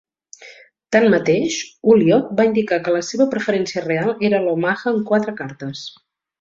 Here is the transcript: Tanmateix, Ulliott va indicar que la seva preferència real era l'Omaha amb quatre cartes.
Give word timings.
Tanmateix, 0.95 1.57
Ulliott 1.95 2.33
va 2.41 2.47
indicar 2.49 2.81
que 2.87 2.95
la 2.97 3.03
seva 3.11 3.29
preferència 3.35 3.87
real 3.87 4.13
era 4.33 4.43
l'Omaha 4.49 4.83
amb 4.95 5.09
quatre 5.13 5.39
cartes. 5.45 5.89